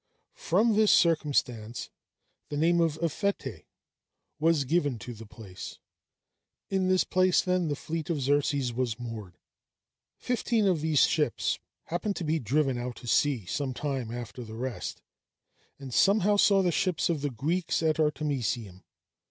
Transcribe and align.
From 0.39 0.73
this 0.73 0.91
circumstance, 0.91 1.91
the 2.49 2.57
name 2.57 2.81
of 2.81 2.99
"Aphetæ" 3.01 3.65
was 4.39 4.63
given 4.63 4.97
to 4.97 5.13
the 5.13 5.27
place. 5.27 5.77
In 6.71 6.87
this 6.87 7.03
place, 7.03 7.43
then, 7.43 7.67
the 7.67 7.75
fleet 7.75 8.09
of 8.09 8.19
Xerxes 8.19 8.73
was 8.73 8.99
moored. 8.99 9.37
Fifteen 10.17 10.65
of 10.65 10.81
these 10.81 11.01
ships 11.01 11.59
happened 11.83 12.15
to 12.15 12.23
be 12.23 12.39
driven 12.39 12.79
out 12.79 12.95
to 12.95 13.05
sea 13.07 13.45
some 13.45 13.75
time 13.75 14.09
after 14.09 14.43
the 14.43 14.55
rest, 14.55 15.03
and 15.77 15.93
somehow 15.93 16.35
saw 16.35 16.63
the 16.63 16.71
ships 16.71 17.07
of 17.07 17.21
the 17.21 17.29
Greeks 17.29 17.83
at 17.83 17.99
Artemisium. 17.99 18.83